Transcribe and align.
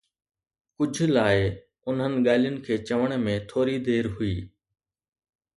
ڪجھ 0.77 1.01
لاءِ، 1.15 1.39
انھن 1.87 2.13
ڳالھين 2.25 2.55
کي 2.65 2.75
چوڻ 2.87 3.07
۾ 3.25 3.35
ٿوري 3.49 3.77
دير 3.87 4.05
ھئي. 4.15 4.35